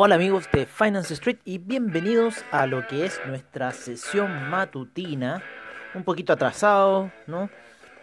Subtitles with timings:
[0.00, 5.42] Hola amigos de Finance Street y bienvenidos a lo que es nuestra sesión matutina.
[5.92, 7.50] Un poquito atrasado, ¿no?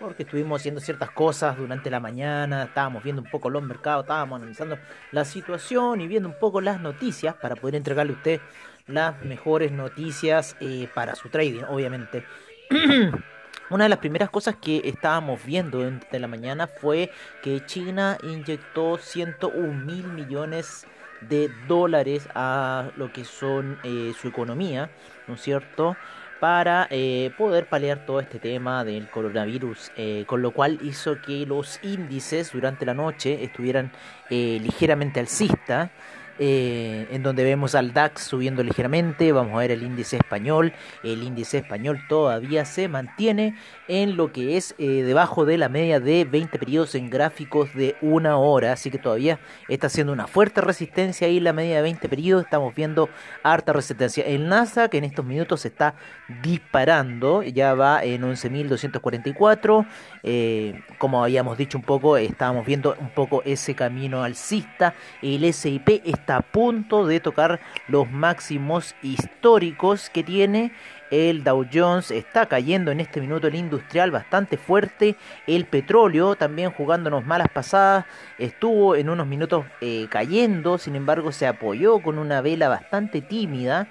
[0.02, 4.36] Porque estuvimos haciendo ciertas cosas durante la mañana, estábamos viendo un poco los mercados, estábamos
[4.36, 4.78] analizando
[5.14, 8.42] la situación y viendo un poco las noticias para poder entregarle a usted
[8.88, 12.26] las mejores noticias eh, para su trading, obviamente.
[13.70, 17.10] Una de las primeras cosas que estábamos viendo durante la mañana fue
[17.42, 20.86] que China inyectó 101 mil millones
[21.30, 24.90] de dólares a lo que son eh, su economía,
[25.28, 25.96] ¿no es cierto?
[26.40, 31.46] Para eh, poder paliar todo este tema del coronavirus, eh, con lo cual hizo que
[31.46, 33.92] los índices durante la noche estuvieran
[34.30, 35.90] ligeramente alcistas.
[36.38, 41.24] Eh, en donde vemos al DAX subiendo ligeramente, vamos a ver el índice español, el
[41.24, 43.56] índice español todavía se mantiene
[43.88, 47.96] en lo que es eh, debajo de la media de 20 periodos en gráficos de
[48.02, 52.10] una hora, así que todavía está haciendo una fuerte resistencia ahí la media de 20
[52.10, 53.08] periodos, estamos viendo
[53.42, 54.26] harta resistencia.
[54.26, 55.96] El NASA que en estos minutos se está
[56.44, 59.88] disparando, ya va en 11.244,
[60.24, 66.02] eh, como habíamos dicho un poco, estábamos viendo un poco ese camino alcista, el SIP
[66.04, 70.72] está está a punto de tocar los máximos históricos que tiene.
[71.12, 75.18] El Dow Jones está cayendo en este minuto el industrial bastante fuerte.
[75.46, 78.06] El petróleo también jugándonos malas pasadas.
[78.40, 80.80] Estuvo en unos minutos eh, cayendo.
[80.80, 83.88] Sin embargo se apoyó con una vela bastante tímida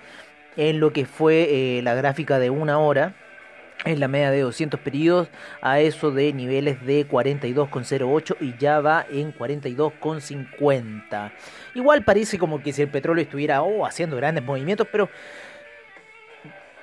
[0.56, 3.15] en lo que fue eh, la gráfica de una hora
[3.84, 5.28] en la media de 200 periodos
[5.60, 11.32] a eso de niveles de 42,08 y ya va en 42,50.
[11.74, 15.08] Igual parece como que si el petróleo estuviera oh, haciendo grandes movimientos, pero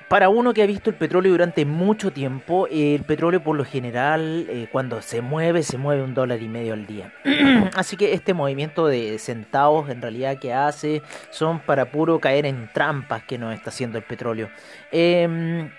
[0.08, 4.46] para uno que ha visto el petróleo durante mucho tiempo, el petróleo por lo general
[4.50, 7.14] eh, cuando se mueve, se mueve un dólar y medio al día.
[7.74, 12.68] Así que este movimiento de centavos en realidad que hace son para puro caer en
[12.74, 14.50] trampas que nos está haciendo el petróleo.
[14.90, 15.70] Eh,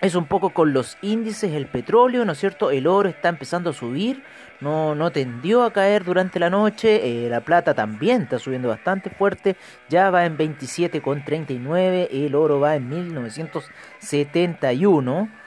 [0.00, 2.70] es un poco con los índices, el petróleo, ¿no es cierto?
[2.70, 4.22] El oro está empezando a subir,
[4.60, 9.10] no, no tendió a caer durante la noche, eh, la plata también está subiendo bastante
[9.10, 9.56] fuerte,
[9.88, 15.43] ya va en 27,39, el oro va en 1971.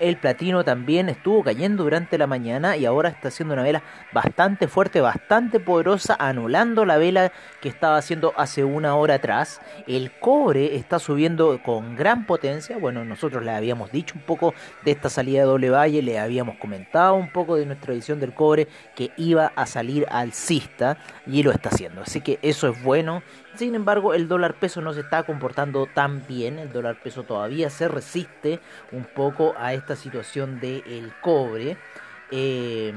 [0.00, 4.68] El platino también estuvo cayendo durante la mañana y ahora está haciendo una vela bastante
[4.68, 9.60] fuerte, bastante poderosa, anulando la vela que estaba haciendo hace una hora atrás.
[9.86, 12.78] El cobre está subiendo con gran potencia.
[12.78, 16.56] Bueno, nosotros le habíamos dicho un poco de esta salida de doble valle, le habíamos
[16.56, 21.52] comentado un poco de nuestra visión del cobre que iba a salir alcista y lo
[21.52, 22.02] está haciendo.
[22.02, 23.22] Así que eso es bueno
[23.58, 26.60] sin embargo, el dólar peso no se está comportando tan bien.
[26.60, 28.60] El dólar peso todavía se resiste
[28.92, 31.76] un poco a esta situación del cobre.
[32.30, 32.92] Eh,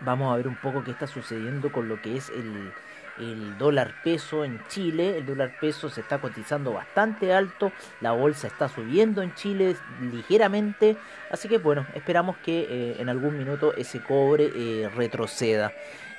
[0.00, 2.72] vamos a ver un poco qué está sucediendo con lo que es el,
[3.18, 5.18] el dólar peso en Chile.
[5.18, 7.72] El dólar peso se está cotizando bastante alto.
[8.00, 10.96] La bolsa está subiendo en Chile ligeramente.
[11.30, 15.72] Así que bueno, esperamos que eh, en algún minuto ese cobre eh, retroceda.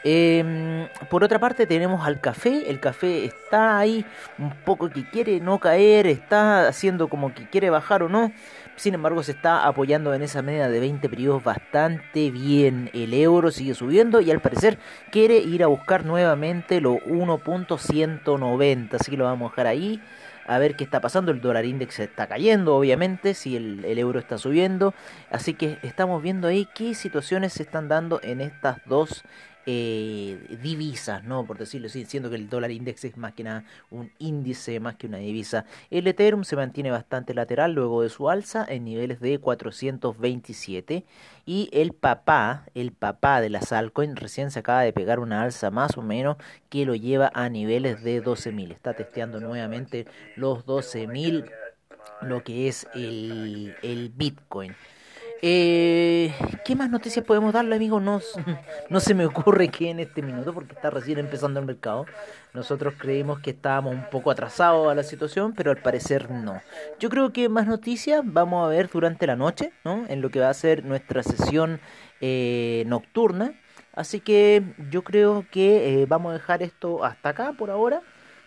[0.07, 4.05] Em, por otra parte tenemos al café, el café está ahí
[4.37, 8.31] un poco que quiere no caer, está haciendo como que quiere bajar o no,
[8.75, 13.51] sin embargo se está apoyando en esa media de 20 periodos bastante bien, el euro
[13.51, 14.77] sigue subiendo y al parecer
[15.11, 20.01] quiere ir a buscar nuevamente lo 1.190, así que lo vamos a dejar ahí
[20.47, 21.31] a ver qué está pasando.
[21.31, 24.93] El dólar index está cayendo, obviamente, si el, el, euro está subiendo.
[25.31, 29.23] Así que estamos viendo ahí qué situaciones se están dando en estas dos
[29.65, 31.45] eh, divisas, ¿no?
[31.45, 34.95] Por decirlo así, siendo que el dólar index es más que nada un índice más
[34.95, 35.65] que una divisa.
[35.89, 41.05] El Ethereum se mantiene bastante lateral luego de su alza en niveles de 427
[41.45, 45.71] y el papá, el papá de las altcoins recién se acaba de pegar una alza
[45.71, 46.37] más o menos
[46.69, 48.71] que lo lleva a niveles de 12.000.
[48.71, 51.49] Está testeando nuevamente los 12.000
[52.21, 54.75] lo que es el, el Bitcoin.
[55.41, 56.33] Eh,
[56.63, 57.99] ¿Qué más noticias podemos darle, amigo?
[57.99, 58.21] No,
[58.89, 62.05] no se me ocurre que en este minuto, porque está recién empezando el mercado.
[62.53, 66.61] Nosotros creímos que estábamos un poco atrasados a la situación, pero al parecer no.
[66.99, 70.05] Yo creo que más noticias vamos a ver durante la noche, ¿no?
[70.07, 71.79] En lo que va a ser nuestra sesión
[72.21, 73.53] eh, nocturna.
[73.93, 78.01] Así que yo creo que eh, vamos a dejar esto hasta acá por ahora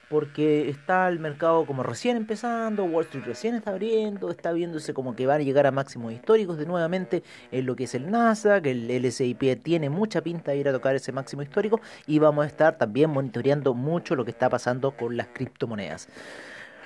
[0.09, 5.15] porque está el mercado como recién empezando, Wall Street recién está abriendo, está viéndose como
[5.15, 7.23] que van a llegar a máximos históricos de nuevamente
[7.53, 10.95] en lo que es el Nasdaq, el LSIP tiene mucha pinta de ir a tocar
[10.95, 15.17] ese máximo histórico y vamos a estar también monitoreando mucho lo que está pasando con
[15.17, 16.09] las criptomonedas.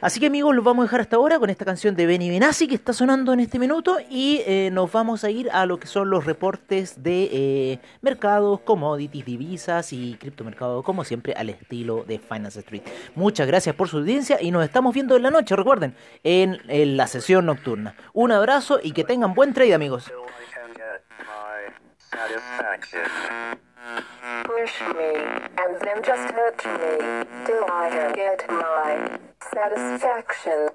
[0.02, 2.66] Así que amigos, los vamos a dejar hasta ahora con esta canción de Benny Benassi
[2.66, 5.86] que está sonando en este minuto y eh, nos vamos a ir a lo que
[5.86, 12.18] son los reportes de eh, mercados, commodities, divisas y criptomercados, como siempre al estilo de
[12.18, 12.82] Finance Street.
[13.14, 15.94] Muchas gracias por su audiencia y nos estamos viendo en la noche, recuerden,
[16.24, 17.94] en, en la sesión nocturna.
[18.12, 20.10] Un abrazo y que tengan buen trade amigos.
[24.44, 25.14] Push me,
[25.56, 29.21] and then just hurt me, till I get my
[29.54, 30.68] satisfaction.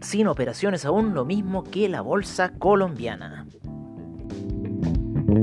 [0.02, 3.48] sin operaciones aún lo mismo que la bolsa colombiana.
[5.32, 5.38] Este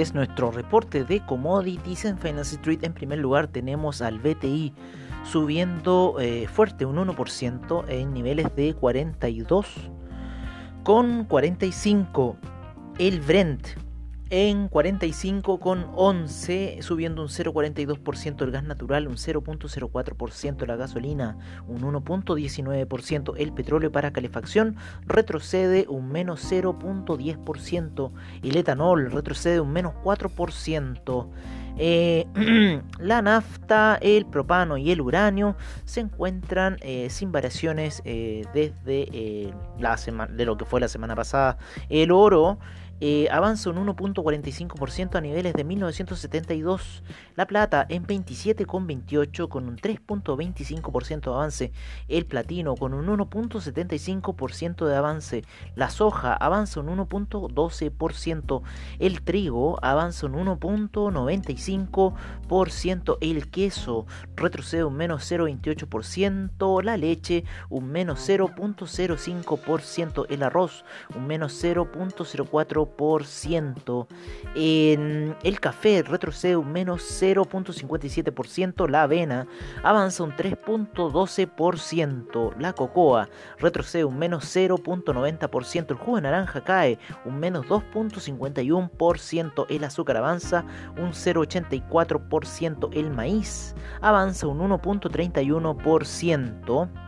[0.00, 2.84] es nuestro reporte de commodities en Finance Street.
[2.84, 4.72] En primer lugar tenemos al BTI
[5.24, 9.66] subiendo eh, fuerte un 1% en niveles de 42
[10.84, 12.36] con 45.
[12.96, 13.66] El Brent
[14.30, 21.36] en 45,11, subiendo un 0,42% el gas natural, un 0,04% la gasolina,
[21.66, 29.94] un 1,19% el petróleo para calefacción, retrocede un menos 0,10%, el etanol retrocede un menos
[30.02, 31.28] 4%.
[31.76, 32.26] Eh,
[33.00, 39.96] la nafta, el propano y el uranio se encuentran eh, sin variaciones eh, desde la
[39.96, 41.58] semana de lo que fue la semana pasada.
[41.88, 42.58] El oro
[43.00, 47.02] eh, avanza un 1.45% a niveles de 1972.
[47.34, 51.72] La plata en 27,28 con un 3.25% de avance.
[52.08, 55.44] El platino con un 1.75% de avance.
[55.74, 58.62] La soja avanza un 1.12%.
[58.98, 63.18] El trigo avanza un 1.95%.
[63.20, 66.82] El queso retrocede un menos 0.28%.
[66.82, 70.26] La leche un menos 0.05%.
[70.28, 70.84] El arroz
[71.14, 72.83] un menos 0.04%.
[74.54, 78.88] En el café retrocede un menos 0.57%.
[78.88, 79.46] La avena
[79.82, 82.56] avanza un 3.12%.
[82.58, 85.90] La cocoa retrocede un menos 0.90%.
[85.90, 89.66] El jugo de naranja cae un menos 2.51%.
[89.68, 90.64] El azúcar avanza
[90.96, 92.88] un 0.84%.
[92.92, 97.03] El maíz avanza un 1.31%.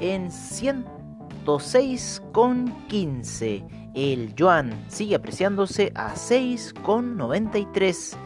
[0.00, 0.93] en 100
[1.44, 3.92] 6,15.
[3.94, 8.16] El yuan sigue apreciándose a 6,93.